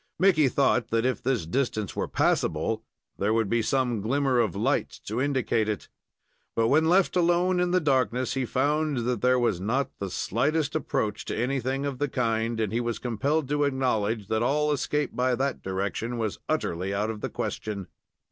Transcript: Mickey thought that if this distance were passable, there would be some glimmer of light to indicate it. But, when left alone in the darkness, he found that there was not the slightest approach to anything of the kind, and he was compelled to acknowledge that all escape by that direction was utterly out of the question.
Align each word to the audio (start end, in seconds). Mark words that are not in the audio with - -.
Mickey 0.17 0.47
thought 0.49 0.87
that 0.87 1.05
if 1.05 1.21
this 1.21 1.45
distance 1.45 1.95
were 1.95 2.07
passable, 2.07 2.83
there 3.19 3.35
would 3.35 3.47
be 3.51 3.61
some 3.61 4.01
glimmer 4.01 4.39
of 4.39 4.55
light 4.55 4.89
to 5.05 5.21
indicate 5.21 5.69
it. 5.69 5.89
But, 6.55 6.69
when 6.69 6.89
left 6.89 7.15
alone 7.15 7.59
in 7.59 7.69
the 7.69 7.79
darkness, 7.79 8.33
he 8.33 8.43
found 8.43 9.05
that 9.05 9.21
there 9.21 9.37
was 9.37 9.61
not 9.61 9.91
the 9.99 10.09
slightest 10.09 10.75
approach 10.75 11.23
to 11.25 11.37
anything 11.37 11.85
of 11.85 11.99
the 11.99 12.09
kind, 12.09 12.59
and 12.59 12.73
he 12.73 12.81
was 12.81 12.97
compelled 12.97 13.47
to 13.49 13.63
acknowledge 13.63 14.27
that 14.29 14.41
all 14.41 14.71
escape 14.71 15.15
by 15.15 15.35
that 15.35 15.61
direction 15.61 16.17
was 16.17 16.39
utterly 16.49 16.95
out 16.95 17.11
of 17.11 17.21
the 17.21 17.29
question. 17.29 17.85